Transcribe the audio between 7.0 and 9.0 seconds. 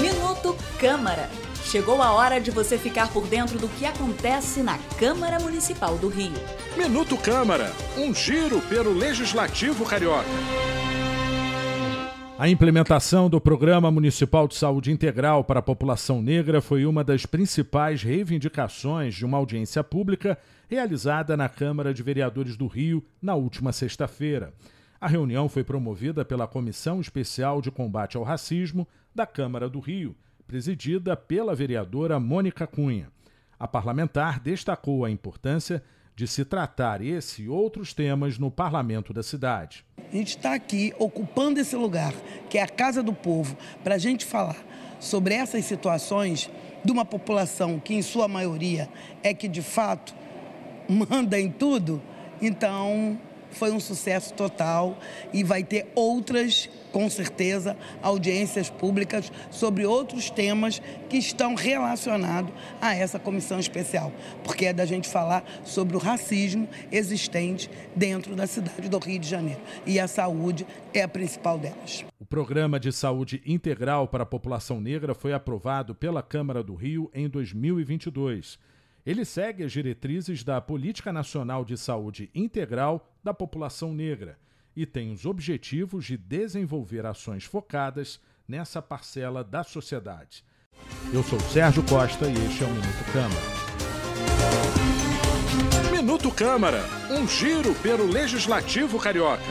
Câmara, um giro pelo